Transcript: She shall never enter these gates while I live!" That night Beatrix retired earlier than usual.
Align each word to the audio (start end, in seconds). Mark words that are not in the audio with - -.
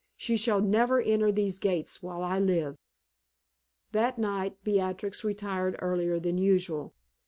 She 0.17 0.35
shall 0.35 0.61
never 0.61 0.99
enter 0.99 1.31
these 1.31 1.59
gates 1.59 2.01
while 2.01 2.23
I 2.23 2.39
live!" 2.39 2.75
That 3.91 4.17
night 4.17 4.57
Beatrix 4.63 5.23
retired 5.23 5.75
earlier 5.77 6.19
than 6.19 6.39
usual. 6.39 6.95